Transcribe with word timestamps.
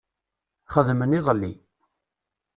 Xedmen 0.73 1.15
iḍelli 1.17 1.53